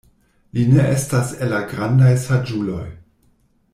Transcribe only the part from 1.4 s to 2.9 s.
el la grandaj saĝuloj.